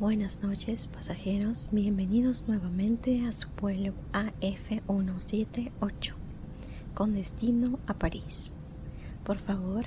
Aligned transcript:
Buenas 0.00 0.42
noches, 0.42 0.88
pasajeros. 0.88 1.68
Bienvenidos 1.72 2.48
nuevamente 2.48 3.26
a 3.26 3.32
su 3.32 3.48
vuelo 3.60 3.92
AF178 4.14 6.14
con 6.94 7.12
destino 7.12 7.78
a 7.86 7.92
París. 7.92 8.54
Por 9.24 9.36
favor, 9.36 9.84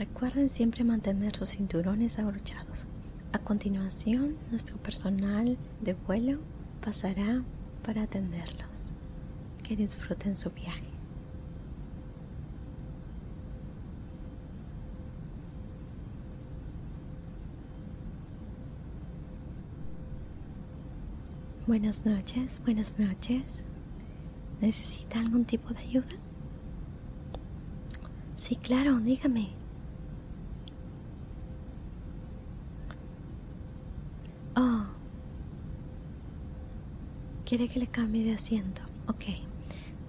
recuerden 0.00 0.48
siempre 0.48 0.82
mantener 0.82 1.36
sus 1.36 1.50
cinturones 1.50 2.18
abrochados. 2.18 2.86
A 3.32 3.38
continuación, 3.38 4.36
nuestro 4.50 4.78
personal 4.78 5.56
de 5.80 5.94
vuelo 5.94 6.40
pasará 6.84 7.44
para 7.84 8.02
atenderlos. 8.02 8.92
Que 9.62 9.76
disfruten 9.76 10.36
su 10.36 10.50
viaje. 10.50 10.91
Buenas 21.72 22.04
noches, 22.04 22.60
buenas 22.66 22.98
noches. 22.98 23.64
¿Necesita 24.60 25.18
algún 25.18 25.46
tipo 25.46 25.72
de 25.72 25.78
ayuda? 25.78 26.16
Sí, 28.36 28.56
claro, 28.56 28.98
dígame. 29.00 29.54
Oh. 34.54 34.84
¿Quiere 37.46 37.68
que 37.68 37.80
le 37.80 37.86
cambie 37.86 38.22
de 38.22 38.34
asiento? 38.34 38.82
Ok. 39.06 39.24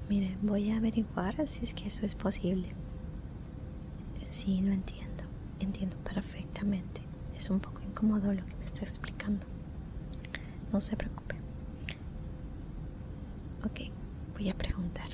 Mire, 0.09 0.35
voy 0.41 0.69
a 0.69 0.75
averiguar 0.75 1.47
si 1.47 1.63
es 1.63 1.73
que 1.73 1.87
eso 1.87 2.05
es 2.05 2.13
posible. 2.13 2.67
Sí, 4.31 4.59
lo 4.61 4.73
entiendo. 4.73 5.23
Entiendo 5.61 5.95
perfectamente. 5.99 6.99
Es 7.37 7.49
un 7.49 7.61
poco 7.61 7.81
incómodo 7.83 8.33
lo 8.33 8.45
que 8.45 8.55
me 8.57 8.65
está 8.65 8.81
explicando. 8.81 9.45
No 10.73 10.81
se 10.81 10.97
preocupe. 10.97 11.23
Ok, 13.65 13.79
voy 14.43 14.49
a 14.49 14.57
preguntar. 14.57 15.07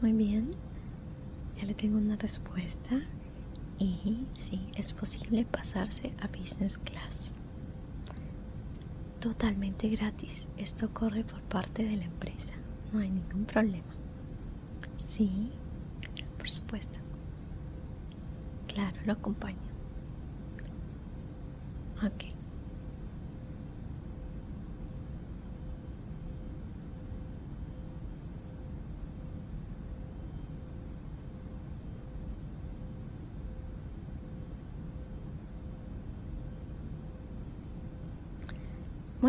Muy 0.00 0.12
bien, 0.12 0.50
ya 1.56 1.64
le 1.64 1.74
tengo 1.74 1.96
una 1.96 2.16
respuesta 2.16 3.02
y 3.78 4.26
sí, 4.32 4.68
es 4.74 4.92
posible 4.92 5.44
pasarse 5.44 6.12
a 6.20 6.26
business 6.26 6.76
class 6.76 7.32
totalmente 9.22 9.88
gratis. 9.88 10.48
Esto 10.56 10.92
corre 10.92 11.22
por 11.22 11.40
parte 11.42 11.84
de 11.84 11.96
la 11.96 12.04
empresa. 12.04 12.54
No 12.92 12.98
hay 12.98 13.10
ningún 13.10 13.44
problema. 13.44 13.94
Sí, 14.96 15.52
por 16.36 16.50
supuesto. 16.50 16.98
Claro, 18.66 18.98
lo 19.06 19.12
acompaño. 19.12 19.70
Ok. 22.04 22.31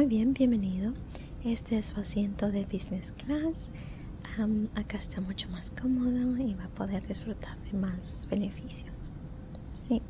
Muy 0.03 0.09
bien, 0.09 0.33
bienvenido. 0.33 0.91
Este 1.45 1.77
es 1.77 1.85
su 1.85 1.99
asiento 2.01 2.51
de 2.51 2.65
business 2.65 3.13
class. 3.13 3.71
acá 4.75 4.97
está 4.97 5.21
mucho 5.21 5.47
más 5.47 5.71
cómodo 5.71 6.35
y 6.37 6.53
va 6.55 6.65
a 6.65 6.69
poder 6.69 7.07
disfrutar 7.07 7.57
de 7.61 7.77
más 7.77 8.27
beneficios. 8.29 8.97
Sí. 9.73 10.01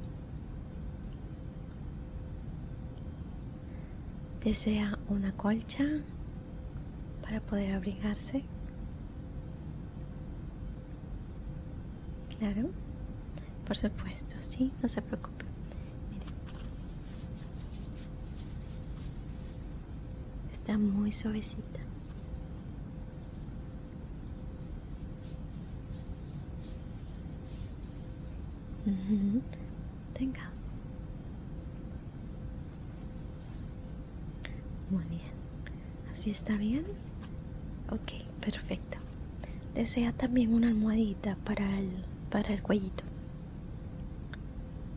¿Desea 4.44 4.98
una 5.10 5.32
colcha 5.38 5.86
para 7.22 7.40
poder 7.42 7.76
abrigarse? 7.76 8.44
Claro, 12.40 12.72
por 13.68 13.78
supuesto, 13.78 14.38
sí, 14.40 14.72
no 14.82 14.90
se 14.90 15.04
preocupe. 15.04 15.43
Está 20.64 20.78
muy 20.78 21.12
suavecita. 21.12 21.82
Tenga. 30.14 30.50
Muy 34.90 35.04
bien. 35.10 35.22
¿Así 36.10 36.30
está 36.32 36.56
bien? 36.56 36.86
Ok, 37.90 38.24
perfecto. 38.40 39.00
¿Desea 39.76 40.14
también 40.14 40.54
una 40.54 40.70
almohadita 40.70 41.36
para 41.44 41.78
el, 41.78 41.90
para 42.30 42.54
el 42.54 42.62
cuellito? 42.64 43.04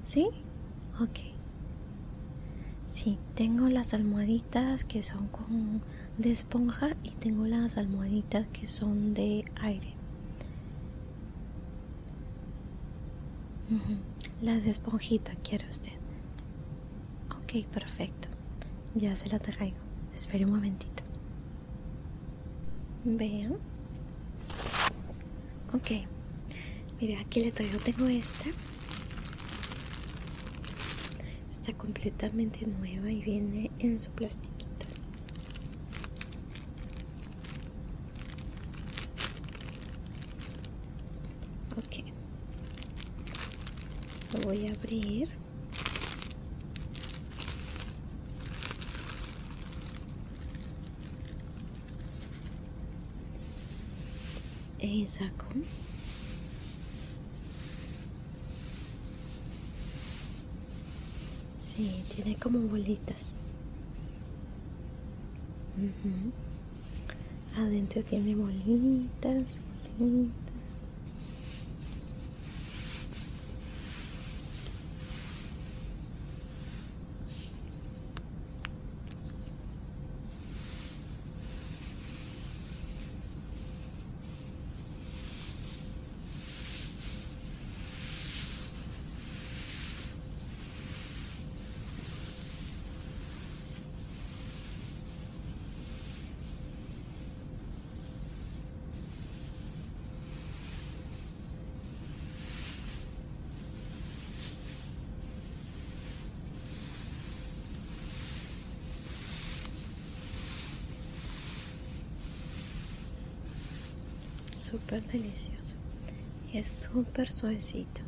¿Sí? 0.05 0.29
Ok. 1.01 1.36
Tengo 3.35 3.69
las 3.69 3.95
almohaditas 3.95 4.85
que 4.85 5.03
son 5.03 5.29
con 5.29 5.83
de 6.19 6.33
esponja 6.33 6.97
y 7.05 7.11
tengo 7.11 7.45
las 7.45 7.77
almohaditas 7.77 8.47
que 8.53 8.67
son 8.67 9.15
de 9.15 9.45
aire. 9.61 9.93
Las 14.41 14.65
de 14.65 14.71
esponjita 14.71 15.35
quiere 15.37 15.69
usted. 15.69 15.93
Ok, 17.43 17.67
perfecto. 17.67 18.29
Ya 18.95 19.15
se 19.15 19.29
la 19.29 19.39
traigo. 19.39 19.77
Espere 20.15 20.45
un 20.45 20.53
momentito. 20.53 21.03
Vean. 23.05 23.57
Ok. 25.73 26.07
Mire, 27.01 27.19
aquí 27.19 27.45
le 27.45 27.53
traigo. 27.53 27.79
Tengo 27.79 28.07
esta 28.07 28.51
completamente 31.75 32.67
nueva 32.67 33.11
y 33.11 33.23
viene 33.23 33.71
en 33.79 33.99
su 34.01 34.11
plastiquito. 34.11 34.87
Ok. 41.77 42.05
Lo 44.35 44.41
voy 44.41 44.67
a 44.67 44.73
abrir. 44.73 45.29
Y 54.79 55.07
saco. 55.07 55.47
Sí, 61.61 62.05
tiene 62.17 62.35
como 62.37 62.61
bolitas. 62.61 63.33
Adentro 67.57 68.03
tiene 68.05 68.35
bolitas, 68.35 69.61
bolitas. 69.99 70.46
Súper 114.67 115.07
delicioso 115.07 115.75
y 116.53 116.59
es 116.59 116.69
súper 116.69 117.33
suavecito. 117.33 118.01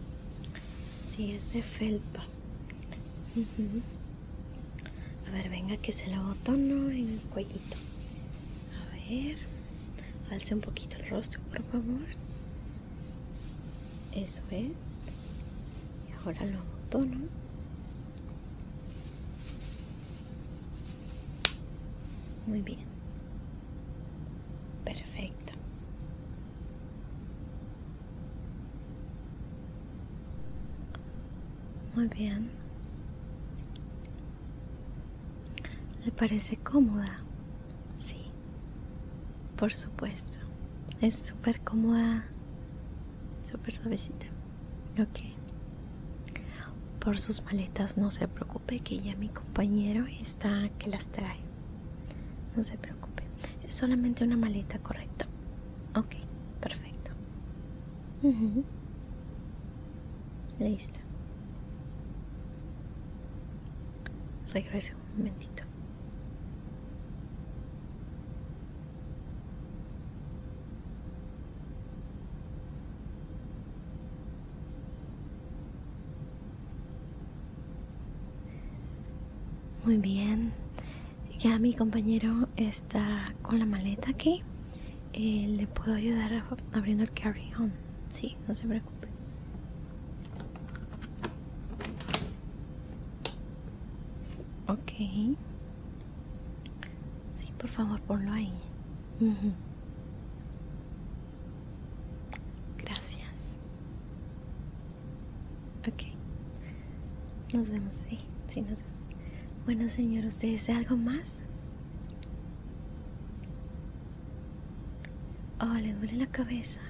Si 1.02 1.32
es 1.32 1.52
de 1.52 1.62
felpa. 1.62 2.24
A 5.28 5.30
ver, 5.30 5.48
venga 5.48 5.76
que 5.76 5.92
se 5.92 6.08
lo 6.08 6.22
botono 6.24 6.90
en 6.90 7.08
el 7.10 7.20
cuellito. 7.30 7.76
A 8.80 9.08
ver, 9.08 9.36
alce 10.30 10.54
un 10.54 10.60
poquito 10.60 10.96
el 10.96 11.08
rostro, 11.08 11.40
por 11.42 11.62
favor. 11.62 12.06
Eso 14.14 14.42
es. 14.50 15.12
Y 16.08 16.12
ahora 16.24 16.44
lo 16.44 16.58
botono. 16.58 17.18
Muy 22.46 22.62
bien. 22.62 22.87
Muy 31.98 32.06
bien. 32.06 32.48
¿Le 36.04 36.12
parece 36.12 36.56
cómoda? 36.56 37.24
Sí, 37.96 38.30
por 39.56 39.72
supuesto. 39.72 40.38
Es 41.00 41.16
súper 41.18 41.60
cómoda, 41.60 42.26
súper 43.42 43.74
suavecita. 43.74 44.26
Ok. 45.02 45.34
Por 47.00 47.18
sus 47.18 47.42
maletas 47.42 47.96
no 47.96 48.12
se 48.12 48.28
preocupe 48.28 48.78
que 48.78 49.00
ya 49.00 49.16
mi 49.16 49.28
compañero 49.28 50.06
está 50.06 50.70
que 50.78 50.88
las 50.90 51.08
trae. 51.08 51.40
No 52.56 52.62
se 52.62 52.78
preocupe. 52.78 53.24
Es 53.66 53.74
solamente 53.74 54.22
una 54.22 54.36
maleta, 54.36 54.78
¿correcto? 54.78 55.24
Ok, 55.96 56.14
perfecto. 56.60 57.10
Listo. 60.60 60.97
Regreso 64.52 64.94
un 65.12 65.18
momentito. 65.18 65.64
Muy 79.84 79.96
bien. 79.96 80.52
Ya 81.38 81.58
mi 81.58 81.72
compañero 81.72 82.48
está 82.56 83.34
con 83.42 83.58
la 83.58 83.64
maleta 83.64 84.10
aquí. 84.10 84.42
Eh, 85.14 85.46
le 85.48 85.66
puedo 85.66 85.94
ayudar 85.94 86.44
abriendo 86.72 87.04
el 87.04 87.10
carry-on. 87.12 87.72
Sí, 88.08 88.36
no 88.46 88.54
se 88.54 88.66
preocupe. 88.66 89.07
Ok. 94.68 94.90
Sí, 97.36 97.52
por 97.58 97.70
favor, 97.70 98.00
ponlo 98.02 98.32
ahí. 98.32 98.52
Gracias. 102.76 103.56
Ok. 105.86 106.02
Nos 107.54 107.70
vemos, 107.70 107.94
sí. 107.94 108.18
Sí, 108.46 108.60
nos 108.60 108.82
vemos. 108.82 109.14
Bueno, 109.64 109.88
señor, 109.88 110.24
¿usted 110.26 110.52
desea 110.52 110.76
algo 110.78 110.96
más? 110.96 111.42
Oh, 115.60 115.74
le 115.74 115.92
duele 115.94 116.16
la 116.16 116.26
cabeza. 116.26 116.80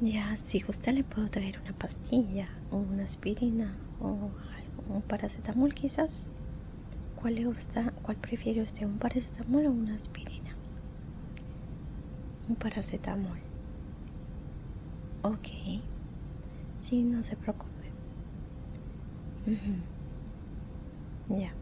Ya, 0.00 0.34
si 0.36 0.60
gusta 0.60 0.92
le 0.92 1.04
puedo 1.04 1.28
traer 1.28 1.60
una 1.60 1.72
pastilla 1.76 2.48
o 2.70 2.78
una 2.78 3.04
aspirina 3.04 3.76
o 4.00 4.30
un 4.94 5.02
paracetamol 5.02 5.74
quizás. 5.74 6.28
¿cuál 7.20 7.34
le 7.34 7.44
gusta? 7.44 7.92
¿Cuál 8.02 8.16
prefiere 8.16 8.62
usted? 8.62 8.86
¿Un 8.86 8.98
paracetamol 8.98 9.66
o 9.66 9.70
una 9.70 9.94
aspirina? 9.94 10.50
Un 12.48 12.56
paracetamol. 12.56 13.38
Ok. 15.22 15.48
Sí, 16.78 17.02
no 17.02 17.22
se 17.22 17.36
preocupe. 17.36 17.70
Ya. 21.28 21.52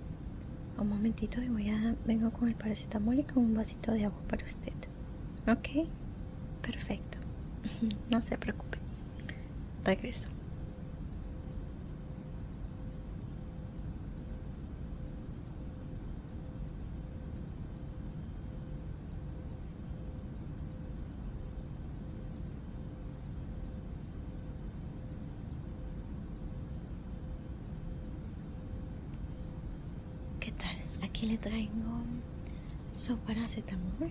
Un 0.78 0.88
momentito 0.88 1.42
y 1.42 1.49
voy 1.49 1.70
a 1.70 1.97
vengo 2.06 2.30
con 2.30 2.49
el 2.49 2.54
paracetamol 2.54 3.18
y 3.18 3.25
con 3.25 3.44
un 3.44 3.54
vasito 3.54 3.92
de 3.92 4.04
agua 4.04 4.20
para 4.28 4.44
usted. 4.44 4.73
Ok. 5.49 5.88
Perfecto. 6.62 7.18
no 8.11 8.23
se 8.23 8.38
preocupe. 8.38 8.78
Regreso. 9.85 10.30
aquí 31.09 31.17
le 31.28 31.37
traigo 31.37 32.00
su 32.94 33.18
paracetamol. 33.18 34.11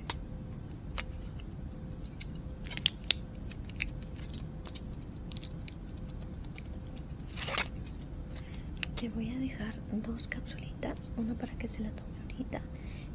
Te 9.00 9.10
voy 9.10 9.32
a 9.32 9.40
dejar 9.40 9.74
dos 9.92 10.28
capsulitas, 10.28 11.12
una 11.18 11.34
para 11.34 11.58
que 11.58 11.68
se 11.68 11.82
la 11.82 11.90
tome 11.90 12.20
ahorita 12.22 12.62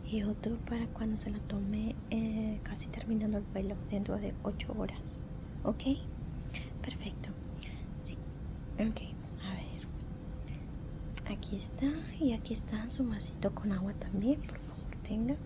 y 0.04 0.25
otro 0.25 0.56
para 0.66 0.88
cuando 0.88 1.16
se 1.16 1.30
la 1.30 1.38
tome 1.38 1.94
eh, 2.11 2.59
casi 2.64 2.88
terminando 2.88 3.38
el 3.38 3.44
vuelo 3.44 3.76
dentro 3.88 4.16
de 4.18 4.35
8 4.42 4.75
horas. 4.76 5.18
¿Ok? 5.62 5.85
Perfecto. 6.82 7.30
Sí. 8.00 8.16
Ok 8.80 9.12
aquí 11.52 11.59
está 11.59 11.87
y 12.18 12.32
aquí 12.32 12.54
está 12.54 12.88
su 12.88 13.06
vasito 13.06 13.54
con 13.54 13.73
agua 13.73 13.92
también 13.92 14.40
por 14.40 14.59
favor 14.59 14.97
tenga 15.06 15.37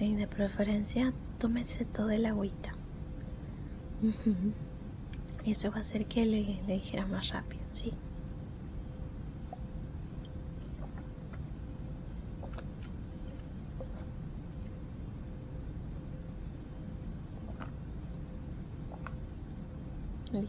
Sí, 0.00 0.14
de 0.14 0.26
preferencia 0.26 1.12
tómese 1.38 1.84
toda 1.84 2.14
el 2.14 2.24
agüita. 2.24 2.72
Eso 5.44 5.70
va 5.70 5.76
a 5.76 5.80
hacer 5.80 6.06
que 6.06 6.24
le, 6.24 6.62
le 6.66 6.72
dijera 6.72 7.04
más 7.04 7.28
rápido, 7.28 7.60
sí. 7.70 7.92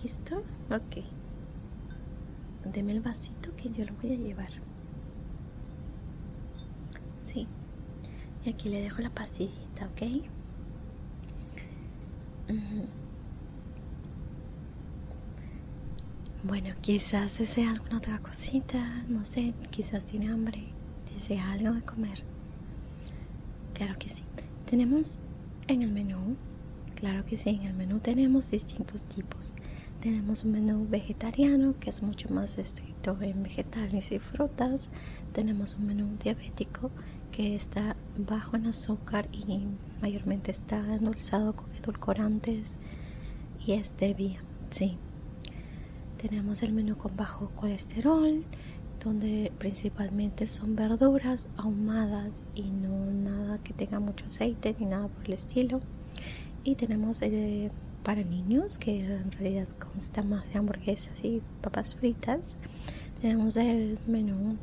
¿Listo? 0.02 0.38
Ok. 0.70 1.04
Deme 2.72 2.94
el 2.94 3.02
vasito 3.02 3.54
que 3.58 3.70
yo 3.70 3.84
lo 3.84 3.94
voy 4.02 4.14
a 4.14 4.16
llevar. 4.16 4.52
Sí. 7.22 7.50
Y 8.44 8.50
aquí 8.50 8.70
le 8.70 8.82
dejo 8.82 9.02
la 9.02 9.10
pastillita, 9.10 9.86
¿ok? 9.88 10.24
Bueno, 16.44 16.70
quizás 16.82 17.38
desea 17.38 17.70
alguna 17.70 17.98
otra 17.98 18.18
cosita, 18.20 19.04
no 19.08 19.24
sé, 19.26 19.54
quizás 19.70 20.08
tiene 20.08 20.32
hambre, 20.32 20.64
desea 21.14 21.52
algo 21.52 21.74
de 21.74 21.84
comer. 21.84 22.24
Claro 23.76 23.94
que 24.00 24.10
sí. 24.10 24.24
Tenemos 24.66 25.20
en 25.68 25.84
el 25.84 25.92
menú, 25.92 26.36
claro 26.96 27.24
que 27.26 27.38
sí, 27.38 27.50
en 27.52 27.64
el 27.68 27.76
menú 27.76 28.00
tenemos 28.00 28.50
distintos 28.50 29.06
tipos. 29.06 29.54
Tenemos 30.02 30.44
un 30.44 30.54
menú 30.54 30.88
vegetariano 30.90 31.76
que 31.80 31.92
es 31.92 32.02
mucho 32.02 32.30
más 32.30 32.58
estricto 32.58 33.16
en 33.22 33.44
vegetales 33.44 34.12
y 34.12 34.18
frutas. 34.18 34.90
Tenemos 35.34 35.76
un 35.76 35.86
menú 35.86 36.18
diabético 36.24 36.90
que 37.32 37.56
está 37.56 37.91
bajo 38.18 38.56
en 38.56 38.68
azúcar 38.68 39.28
y 39.32 39.66
mayormente 40.02 40.52
está 40.52 40.78
endulzado 40.96 41.56
con 41.56 41.72
edulcorantes 41.74 42.78
y 43.66 43.82
stevia. 43.84 44.44
Sí. 44.70 44.98
Tenemos 46.18 46.64
el 46.64 46.74
menú 46.74 46.98
con 46.98 47.16
bajo 47.16 47.50
colesterol, 47.56 48.46
donde 49.04 49.52
principalmente 49.58 50.46
son 50.48 50.76
verduras 50.76 51.50
ahumadas 51.58 52.44
y 52.54 52.64
no 52.72 53.12
nada 53.12 53.58
que 53.58 53.74
tenga 53.74 54.00
mucho 54.00 54.28
aceite 54.28 54.76
ni 54.80 54.86
nada 54.86 55.08
por 55.08 55.26
el 55.26 55.34
estilo. 55.34 55.82
Y 56.64 56.76
tenemos 56.76 57.22
el 57.24 57.72
para 58.04 58.24
niños, 58.24 58.78
que 58.78 59.02
en 59.02 59.32
realidad 59.32 59.68
consta 59.78 60.24
más 60.24 60.52
de 60.52 60.60
hamburguesas 60.60 61.24
y 61.24 61.42
papas 61.62 61.96
fritas. 61.96 62.58
Tenemos 63.22 63.58
el 63.58 64.00
menú, 64.08 64.58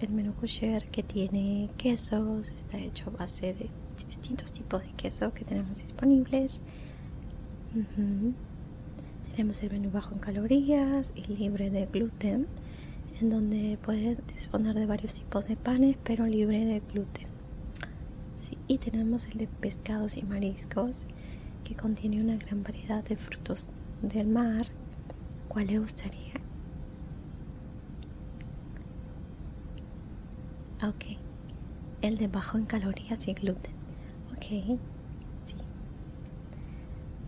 el 0.00 0.10
menú 0.10 0.34
kosher 0.34 0.86
que 0.90 1.02
tiene 1.02 1.70
quesos, 1.78 2.50
está 2.50 2.78
hecho 2.78 3.10
a 3.10 3.18
base 3.18 3.54
de 3.54 3.70
distintos 4.06 4.52
tipos 4.52 4.82
de 4.82 4.92
queso 4.92 5.32
que 5.32 5.44
tenemos 5.44 5.78
disponibles. 5.78 6.60
Tenemos 9.30 9.62
el 9.62 9.70
menú 9.72 9.90
bajo 9.90 10.14
en 10.14 10.20
calorías 10.20 11.12
y 11.14 11.24
libre 11.34 11.70
de 11.70 11.86
gluten, 11.86 12.46
en 13.20 13.30
donde 13.30 13.78
puede 13.82 14.16
disponer 14.34 14.74
de 14.74 14.86
varios 14.86 15.14
tipos 15.14 15.48
de 15.48 15.56
panes, 15.56 15.96
pero 16.04 16.26
libre 16.26 16.64
de 16.64 16.80
gluten. 16.80 17.26
y 18.68 18.78
tenemos 18.78 19.26
el 19.26 19.38
de 19.38 19.46
pescados 19.48 20.16
y 20.16 20.22
mariscos, 20.22 21.06
que 21.64 21.74
contiene 21.74 22.20
una 22.20 22.36
gran 22.36 22.62
variedad 22.62 23.02
de 23.02 23.16
frutos 23.16 23.70
del 24.02 24.28
mar. 24.28 24.66
¿Cuál 25.48 25.68
le 25.68 25.78
gustaría? 25.78 26.25
Ok. 30.86 31.04
El 32.00 32.16
de 32.16 32.28
bajo 32.28 32.58
en 32.58 32.64
calorías 32.64 33.26
y 33.26 33.32
gluten. 33.32 33.72
Ok. 34.32 34.78
Sí. 35.40 35.56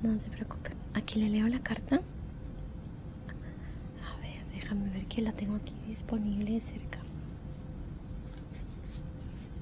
No 0.01 0.21
se 0.21 0.31
preocupe. 0.31 0.71
Aquí 0.95 1.19
le 1.19 1.29
leo 1.29 1.49
la 1.49 1.59
carta. 1.59 1.97
A 1.97 4.21
ver, 4.21 4.47
déjame 4.53 4.91
ver 4.91 5.07
que 5.07 5.23
la 5.23 5.33
tengo 5.33 5.57
aquí 5.57 5.75
disponible 5.89 6.61
cerca. 6.61 7.01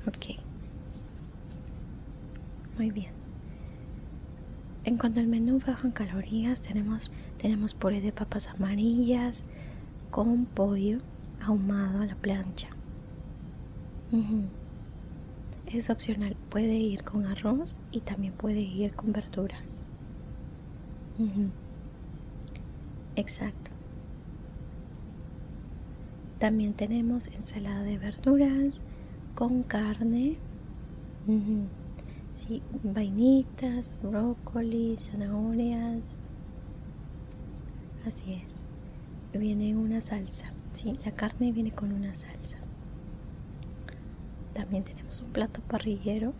Ok. 0.07 0.37
Muy 2.77 2.91
bien. 2.91 3.15
En 4.85 4.99
cuanto 4.99 5.21
al 5.21 5.27
menú 5.27 5.59
bajo 5.67 5.87
en 5.87 5.93
calorías, 5.93 6.61
tenemos, 6.61 7.11
tenemos 7.39 7.73
puré 7.73 8.03
de 8.03 8.13
papas 8.13 8.49
amarillas 8.49 9.47
con 10.11 10.45
pollo 10.45 10.99
ahumado 11.41 12.03
a 12.03 12.07
la 12.07 12.15
plancha. 12.15 12.76
Es 15.67 15.91
opcional, 15.91 16.37
puede 16.49 16.75
ir 16.75 17.03
con 17.03 17.27
arroz 17.27 17.81
y 17.91 18.01
también 18.01 18.33
puede 18.33 18.61
ir 18.61 18.95
con 18.95 19.13
verduras. 19.13 19.85
Exacto. 23.17 23.71
También 26.39 26.75
tenemos 26.75 27.29
ensalada 27.29 27.83
de 27.83 27.99
verduras 27.99 28.83
con 29.35 29.63
carne. 29.63 30.37
Sí, 32.33 32.63
vainitas, 32.83 33.97
brócoli, 34.03 34.97
zanahorias. 34.99 36.17
Así 38.07 38.35
es. 38.35 38.67
Viene 39.33 39.75
una 39.77 40.01
salsa. 40.01 40.53
Sí, 40.71 40.97
la 41.05 41.13
carne 41.13 41.51
viene 41.53 41.73
con 41.73 41.93
una 41.93 42.15
salsa. 42.15 42.59
También 44.57 44.85
tenemos 44.85 45.21
un 45.21 45.33
plato 45.33 45.61
parrillero 45.61 46.33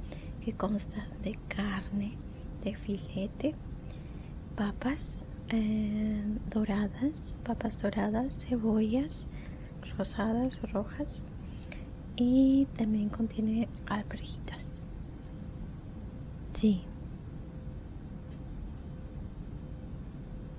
que 0.43 0.55
consta 0.55 1.07
de 1.23 1.39
carne, 1.49 2.17
de 2.65 2.75
filete, 2.75 3.55
papas 4.57 5.19
eh, 5.51 6.25
doradas, 6.49 7.37
papas 7.45 7.83
doradas, 7.83 8.47
cebollas 8.47 9.29
rosadas, 9.99 10.63
rojas 10.73 11.25
y 12.17 12.67
también 12.75 13.11
contiene 13.11 13.69
alberjitas. 13.87 14.81
Sí. 16.55 16.85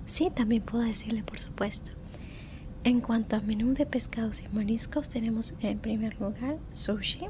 Sí, 0.06 0.30
también 0.30 0.62
puedo 0.62 0.84
decirle, 0.84 1.24
por 1.24 1.40
supuesto. 1.40 1.90
En 2.84 3.00
cuanto 3.00 3.34
a 3.34 3.40
menú 3.40 3.74
de 3.74 3.84
pescados 3.84 4.42
y 4.42 4.48
mariscos, 4.54 5.08
tenemos 5.08 5.54
en 5.60 5.80
primer 5.80 6.20
lugar 6.20 6.58
sushi, 6.70 7.28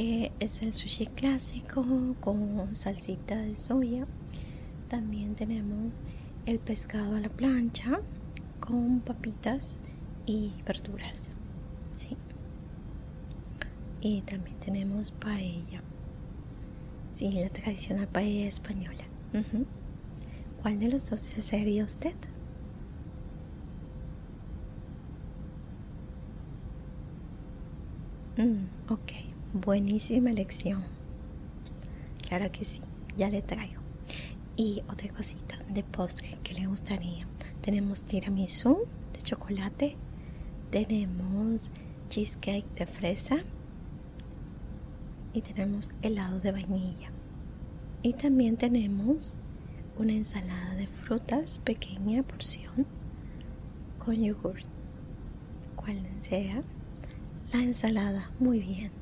es 0.00 0.62
el 0.62 0.72
sushi 0.72 1.06
clásico 1.06 1.84
con 2.20 2.74
salsita 2.74 3.36
de 3.36 3.54
soya. 3.56 4.06
También 4.88 5.34
tenemos 5.34 5.98
el 6.46 6.58
pescado 6.58 7.16
a 7.16 7.20
la 7.20 7.28
plancha 7.28 8.00
con 8.60 9.00
papitas 9.00 9.76
y 10.24 10.52
verduras. 10.64 11.30
Sí. 11.94 12.16
Y 14.00 14.22
también 14.22 14.56
tenemos 14.60 15.10
paella. 15.10 15.82
Sí, 17.14 17.30
la 17.32 17.50
tradicional 17.50 18.08
paella 18.08 18.46
española. 18.48 19.04
¿Cuál 20.62 20.80
de 20.80 20.88
los 20.88 21.10
dos 21.10 21.28
desearía 21.36 21.84
usted? 21.84 22.14
Mm, 28.38 28.64
ok, 28.90 29.12
buenísima 29.52 30.30
elección. 30.30 30.84
Claro 32.26 32.50
que 32.52 32.64
sí, 32.64 32.80
ya 33.16 33.28
le 33.28 33.42
traigo. 33.42 33.80
Y 34.56 34.82
otra 34.88 35.08
cosita 35.08 35.58
de 35.68 35.82
postre 35.82 36.38
que 36.42 36.54
le 36.54 36.66
gustaría. 36.66 37.26
Tenemos 37.60 38.04
tiramisú 38.04 38.86
de 39.12 39.22
chocolate, 39.22 39.96
tenemos 40.70 41.70
cheesecake 42.08 42.66
de 42.74 42.86
fresa 42.86 43.38
y 45.32 45.42
tenemos 45.42 45.90
helado 46.02 46.40
de 46.40 46.52
vainilla. 46.52 47.10
Y 48.02 48.14
también 48.14 48.56
tenemos 48.56 49.36
una 49.98 50.12
ensalada 50.12 50.74
de 50.74 50.86
frutas, 50.86 51.58
pequeña 51.58 52.22
porción, 52.22 52.86
con 53.98 54.16
yogur. 54.16 54.60
Cual 55.76 56.00
sea 56.22 56.62
la 57.52 57.62
ensalada, 57.62 58.30
muy 58.38 58.60
bien. 58.60 58.99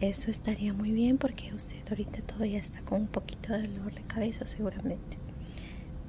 Eso 0.00 0.30
estaría 0.30 0.72
muy 0.72 0.92
bien 0.92 1.18
porque 1.18 1.52
usted 1.52 1.78
ahorita 1.88 2.22
todavía 2.22 2.60
está 2.60 2.80
con 2.82 3.02
un 3.02 3.06
poquito 3.08 3.52
de 3.52 3.66
dolor 3.66 3.92
de 3.92 4.02
cabeza 4.02 4.46
seguramente. 4.46 5.18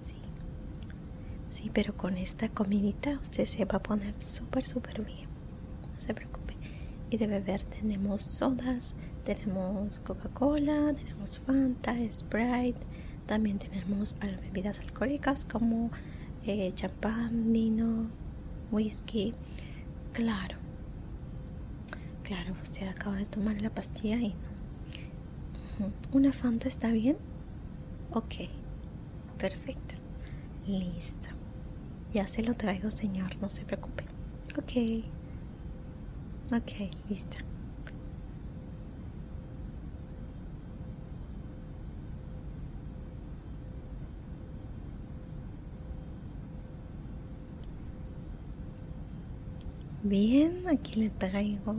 Sí. 0.03 0.13
Sí, 1.49 1.71
pero 1.73 1.97
con 1.97 2.15
esta 2.17 2.49
comidita 2.49 3.17
usted 3.19 3.45
se 3.45 3.65
va 3.65 3.77
a 3.77 3.83
poner 3.83 4.13
súper, 4.23 4.63
súper 4.63 5.03
bien. 5.03 5.27
No 5.93 5.99
se 5.99 6.13
preocupe. 6.13 6.55
Y 7.09 7.17
de 7.17 7.25
beber 7.25 7.63
tenemos 7.63 8.21
sodas, 8.21 8.93
tenemos 9.25 9.99
Coca-Cola, 10.01 10.93
tenemos 10.93 11.39
Fanta, 11.39 11.95
Sprite, 12.13 12.79
también 13.25 13.57
tenemos 13.57 14.15
bebidas 14.19 14.79
alcohólicas 14.81 15.45
como 15.45 15.89
eh, 16.45 16.71
champán, 16.75 17.51
vino, 17.51 18.11
whisky. 18.71 19.33
Claro, 20.13 20.58
Claro, 22.29 22.53
usted 22.61 22.87
acaba 22.87 23.15
de 23.15 23.25
tomar 23.25 23.59
la 23.59 23.71
pastilla 23.71 24.17
y 24.17 24.35
no. 25.79 25.91
¿Una 26.11 26.31
Fanta 26.31 26.67
está 26.67 26.91
bien? 26.91 27.17
Ok, 28.13 28.35
perfecto. 29.39 29.95
Listo. 30.67 31.29
Ya 32.13 32.27
se 32.27 32.43
lo 32.43 32.53
traigo, 32.53 32.91
señor, 32.91 33.35
no 33.41 33.49
se 33.49 33.65
preocupe. 33.65 34.03
Ok. 34.55 35.03
Ok, 36.53 36.91
listo. 37.09 37.37
Bien, 50.03 50.67
aquí 50.67 50.93
le 50.99 51.09
traigo 51.09 51.75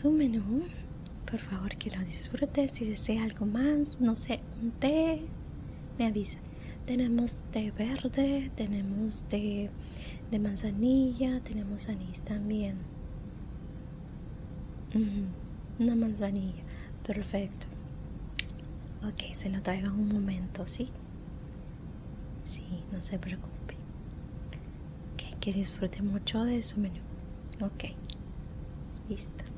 su 0.00 0.10
menú. 0.10 0.62
Por 1.30 1.38
favor 1.38 1.76
que 1.76 1.90
lo 1.90 2.02
disfrute. 2.04 2.68
Si 2.68 2.86
desea 2.86 3.22
algo 3.22 3.44
más, 3.44 4.00
no 4.00 4.16
sé, 4.16 4.40
un 4.62 4.70
té, 4.70 5.20
me 5.98 6.06
avisa. 6.06 6.38
Tenemos 6.86 7.42
té 7.52 7.70
verde, 7.70 8.50
tenemos 8.56 9.24
té 9.24 9.68
de 10.30 10.38
manzanilla, 10.38 11.40
tenemos 11.40 11.88
anís 11.88 12.20
también. 12.22 12.76
una 15.78 15.94
manzanilla. 15.94 16.62
Perfecto. 17.06 17.66
Ok, 19.06 19.34
se 19.34 19.50
lo 19.50 19.60
traigo 19.60 19.92
un 19.92 20.08
momento, 20.08 20.66
¿sí? 20.66 20.88
Sí, 22.44 22.64
no 22.90 23.02
se 23.02 23.18
preocupe. 23.18 23.50
que 25.40 25.52
disfrute 25.54 26.02
mucho 26.02 26.44
de 26.44 26.62
su 26.62 26.78
menú. 26.80 27.00
Ok, 27.62 27.84
listo. 29.08 29.49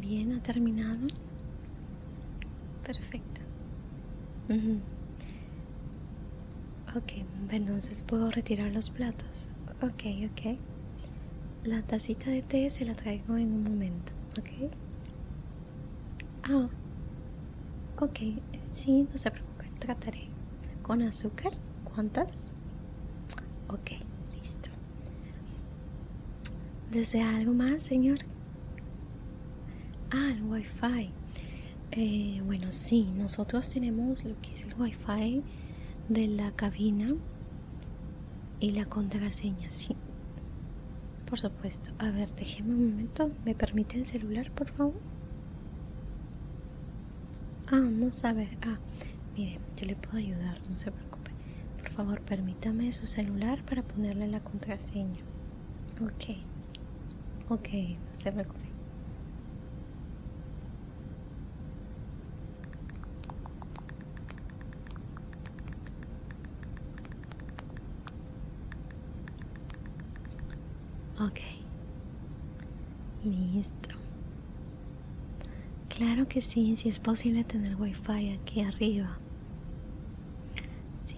Bien, 0.00 0.32
ha 0.34 0.42
terminado. 0.42 1.06
Perfecto. 2.84 3.40
Ok, 6.94 7.12
entonces 7.50 8.04
puedo 8.04 8.30
retirar 8.30 8.70
los 8.72 8.90
platos. 8.90 9.48
Ok, 9.82 10.04
ok. 10.30 10.58
La 11.64 11.82
tacita 11.82 12.30
de 12.30 12.42
té 12.42 12.70
se 12.70 12.84
la 12.84 12.94
traigo 12.94 13.36
en 13.36 13.52
un 13.52 13.64
momento, 13.64 14.12
¿ok? 14.38 14.70
Ah, 16.44 16.68
ok, 17.98 18.18
sí, 18.72 19.08
no 19.10 19.18
se 19.18 19.30
preocupe, 19.30 19.64
trataré. 19.80 20.28
¿Con 20.82 21.02
azúcar? 21.02 21.52
¿Cuántas? 21.84 22.52
Ok, 23.68 23.92
listo. 24.40 24.68
¿Desea 26.92 27.36
algo 27.36 27.52
más, 27.52 27.82
señor? 27.82 28.18
Ah, 30.18 30.30
el 30.30 30.42
Wi-Fi. 30.44 31.10
Eh, 31.90 32.40
bueno, 32.46 32.72
sí, 32.72 33.12
nosotros 33.14 33.68
tenemos 33.68 34.24
lo 34.24 34.40
que 34.40 34.54
es 34.54 34.64
el 34.64 34.74
Wi-Fi 34.80 35.42
de 36.08 36.26
la 36.28 36.52
cabina 36.52 37.14
y 38.58 38.70
la 38.70 38.86
contraseña, 38.86 39.70
sí. 39.70 39.94
Por 41.28 41.38
supuesto. 41.38 41.90
A 41.98 42.10
ver, 42.10 42.34
déjeme 42.34 42.70
un 42.70 42.90
momento. 42.92 43.30
¿Me 43.44 43.54
permite 43.54 43.98
el 43.98 44.06
celular, 44.06 44.50
por 44.52 44.70
favor? 44.70 44.94
Ah, 47.70 47.76
no 47.80 48.10
sabe. 48.10 48.56
Ah, 48.62 48.78
mire, 49.36 49.58
yo 49.76 49.86
le 49.86 49.96
puedo 49.96 50.16
ayudar, 50.16 50.58
no 50.70 50.78
se 50.78 50.92
preocupe. 50.92 51.30
Por 51.76 51.90
favor, 51.90 52.22
permítame 52.22 52.90
su 52.92 53.06
celular 53.06 53.62
para 53.66 53.82
ponerle 53.82 54.28
la 54.28 54.40
contraseña. 54.40 55.20
Ok. 56.00 56.38
Ok, 57.50 57.68
no 57.72 58.16
se 58.22 58.32
preocupe. 58.32 58.66
Ok. 71.18 71.40
Listo. 73.24 73.96
Claro 75.96 76.28
que 76.28 76.42
sí, 76.42 76.76
si 76.76 76.90
es 76.90 76.98
posible 76.98 77.42
tener 77.42 77.74
wifi 77.80 78.28
aquí 78.28 78.60
arriba. 78.60 79.16
Sí, 80.98 81.16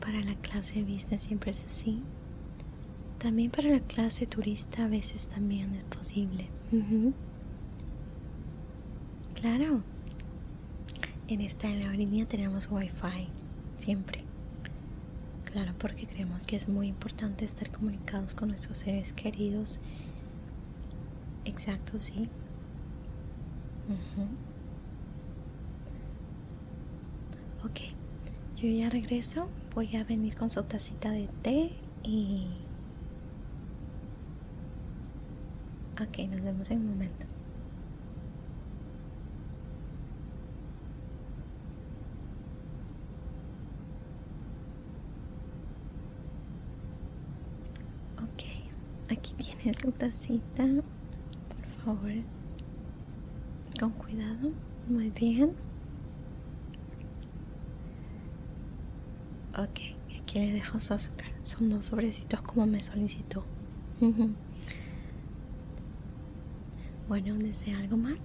para 0.00 0.22
la 0.22 0.34
clase 0.36 0.82
business 0.82 1.24
siempre 1.24 1.50
es 1.50 1.62
así. 1.66 2.02
También 3.18 3.50
para 3.50 3.68
la 3.68 3.80
clase 3.80 4.26
turista 4.26 4.86
a 4.86 4.88
veces 4.88 5.26
también 5.26 5.74
es 5.74 5.84
posible. 5.84 6.48
Claro. 9.34 9.82
En 11.26 11.42
esta 11.42 11.68
aerolínea 11.68 12.24
tenemos 12.24 12.66
wifi, 12.70 13.28
siempre. 13.76 14.24
Claro, 15.44 15.74
porque 15.78 16.06
creemos 16.06 16.44
que 16.44 16.56
es 16.56 16.66
muy 16.66 16.86
importante 16.88 17.44
estar 17.44 17.70
comunicados 17.70 18.34
con 18.34 18.48
nuestros 18.48 18.78
seres 18.78 19.12
queridos. 19.12 19.80
Exacto, 21.44 21.98
sí. 21.98 22.30
Ok, 27.64 27.80
yo 28.56 28.68
ya 28.68 28.90
regreso. 28.90 29.48
Voy 29.74 29.96
a 29.96 30.04
venir 30.04 30.34
con 30.36 30.50
su 30.50 30.62
tacita 30.64 31.10
de 31.10 31.28
té 31.42 31.72
y... 32.02 32.48
Ok, 36.00 36.18
nos 36.30 36.42
vemos 36.42 36.70
en 36.70 36.78
un 36.78 36.88
momento. 36.90 37.26
Ok, 48.22 48.42
aquí 49.10 49.34
tiene 49.34 49.74
su 49.74 49.90
tacita. 49.92 50.64
Por 50.64 51.84
favor, 51.84 52.12
con 53.78 53.90
cuidado. 53.90 54.50
Muy 54.88 55.10
bien. 55.10 55.52
Ok, 59.56 59.80
aquí 60.20 60.38
le 60.38 60.52
dejo 60.52 60.78
su 60.80 60.94
azúcar. 60.94 61.28
Son 61.42 61.68
dos 61.70 61.86
sobrecitos 61.86 62.42
como 62.42 62.66
me 62.66 62.80
solicitó. 62.80 63.44
Bueno, 67.08 67.34
¿desea 67.36 67.78
algo 67.78 67.96
más? 67.96 68.18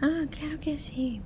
Ah, 0.00 0.24
claro 0.30 0.58
que 0.60 0.78
sí. 0.78 1.20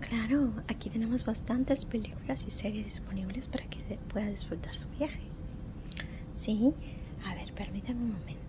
Claro, 0.00 0.52
aquí 0.68 0.90
tenemos 0.90 1.24
bastantes 1.24 1.84
películas 1.84 2.44
y 2.46 2.50
series 2.50 2.84
disponibles 2.84 3.48
para 3.48 3.64
que 3.64 3.98
pueda 4.12 4.26
disfrutar 4.26 4.74
su 4.74 4.88
viaje. 4.90 5.22
Sí, 6.34 6.72
a 7.24 7.34
ver, 7.34 7.52
permítame 7.54 8.02
un 8.02 8.12
momento. 8.12 8.45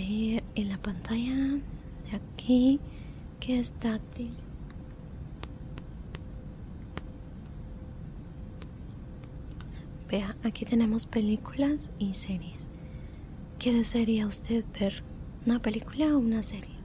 En 0.00 0.68
la 0.68 0.78
pantalla 0.78 1.34
de 1.34 2.16
aquí, 2.16 2.78
que 3.40 3.58
es 3.58 3.72
táctil. 3.72 4.30
Vea, 10.08 10.36
aquí 10.44 10.64
tenemos 10.64 11.06
películas 11.06 11.90
y 11.98 12.14
series. 12.14 12.70
¿Qué 13.58 13.72
desearía 13.72 14.28
usted 14.28 14.64
ver? 14.78 15.02
¿Una 15.44 15.60
película 15.60 16.14
o 16.14 16.18
una 16.18 16.44
serie? 16.44 16.76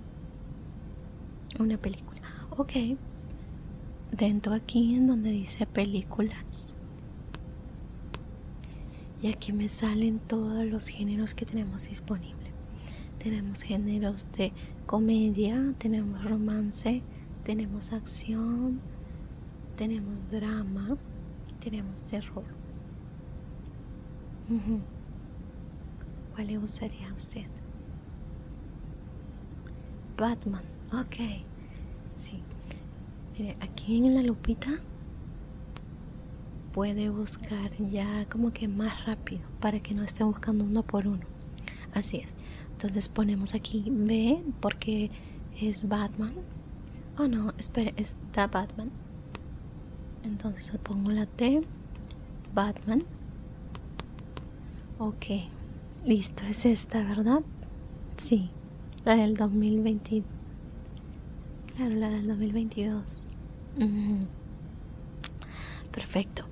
Una 1.59 1.77
película. 1.77 2.21
Ok. 2.57 2.97
Dentro 4.11 4.53
aquí 4.53 4.95
en 4.95 5.05
donde 5.05 5.29
dice 5.29 5.67
películas. 5.67 6.75
Y 9.21 9.27
aquí 9.27 9.53
me 9.53 9.69
salen 9.69 10.17
todos 10.17 10.65
los 10.65 10.87
géneros 10.87 11.35
que 11.35 11.45
tenemos 11.45 11.87
disponibles. 11.87 12.42
Tenemos 13.23 13.61
géneros 13.61 14.29
de 14.33 14.51
comedia, 14.85 15.73
tenemos 15.77 16.21
romance, 16.25 17.01
tenemos 17.45 17.93
acción, 17.93 18.81
tenemos 19.77 20.29
drama, 20.29 20.97
tenemos 21.63 22.03
terror. 22.03 22.43
¿Cuál 26.35 26.47
le 26.47 26.57
gustaría 26.57 27.09
a 27.09 27.13
usted? 27.13 27.45
Batman, 30.17 30.63
ok. 30.91 31.15
Sí. 32.17 32.43
Mire, 33.37 33.55
aquí 33.61 33.97
en 33.97 34.15
la 34.15 34.21
lupita 34.21 34.79
puede 36.73 37.07
buscar 37.09 37.71
ya 37.77 38.25
como 38.29 38.51
que 38.51 38.67
más 38.67 39.05
rápido 39.05 39.43
para 39.61 39.79
que 39.79 39.93
no 39.93 40.03
esté 40.03 40.25
buscando 40.25 40.65
uno 40.65 40.83
por 40.83 41.07
uno. 41.07 41.25
Así 41.93 42.17
es. 42.17 42.42
Entonces 42.73 43.09
ponemos 43.09 43.53
aquí 43.53 43.85
B 43.87 44.43
porque 44.59 45.09
es 45.59 45.87
Batman. 45.87 46.33
Oh 47.17 47.27
no, 47.27 47.53
espere, 47.57 47.93
está 47.97 48.47
Batman. 48.47 48.91
Entonces 50.23 50.71
pongo 50.81 51.11
la 51.11 51.25
T, 51.25 51.61
Batman. 52.53 53.03
Ok, 54.99 55.25
listo, 56.05 56.43
es 56.45 56.65
esta, 56.65 57.03
¿verdad? 57.03 57.41
Sí, 58.17 58.49
la 59.05 59.15
del 59.15 59.35
2020. 59.35 60.23
Claro, 61.75 61.95
la 61.95 62.09
del 62.09 62.27
2022. 62.27 63.03
Perfecto. 65.91 66.45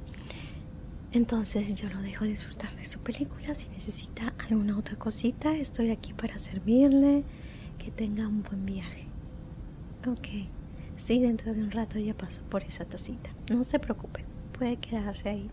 Entonces 1.13 1.79
yo 1.79 1.89
lo 1.89 2.01
dejo 2.01 2.23
disfrutar 2.25 2.75
de 2.75 2.85
su 2.85 2.99
película. 2.99 3.53
Si 3.53 3.67
necesita 3.69 4.33
alguna 4.49 4.77
otra 4.77 4.95
cosita, 4.95 5.55
estoy 5.55 5.91
aquí 5.91 6.13
para 6.13 6.39
servirle. 6.39 7.23
Que 7.77 7.91
tenga 7.91 8.27
un 8.27 8.43
buen 8.43 8.65
viaje. 8.65 9.07
Ok. 10.07 10.47
Sí, 10.97 11.19
dentro 11.19 11.53
de 11.53 11.63
un 11.63 11.71
rato 11.71 11.97
ya 11.97 12.15
paso 12.15 12.41
por 12.43 12.63
esa 12.63 12.85
tacita. 12.85 13.31
No 13.51 13.63
se 13.63 13.79
preocupe, 13.79 14.23
puede 14.57 14.77
quedarse 14.77 15.29
ahí. 15.29 15.49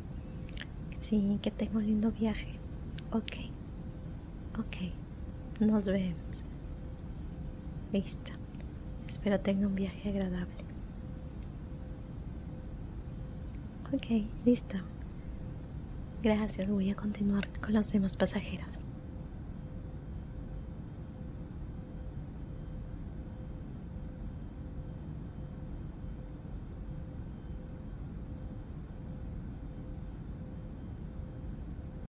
Sí, 1.01 1.39
que 1.41 1.51
tenga 1.51 1.79
un 1.79 1.87
lindo 1.87 2.13
viaje. 2.13 2.59
Ok, 3.11 3.33
ok, 4.59 4.77
nos 5.61 5.87
vemos. 5.87 6.45
Listo. 7.93 8.33
Espero 9.09 9.41
tenga 9.41 9.67
un 9.67 9.75
viaje 9.75 10.11
agradable. 10.11 10.65
Ok, 13.95 14.27
listo. 14.45 14.77
Gracias, 16.21 16.69
voy 16.69 16.91
a 16.91 16.97
continuar 16.97 17.49
con 17.61 17.75
los 17.75 17.93
demás 17.93 18.17
pasajeros. 18.17 18.79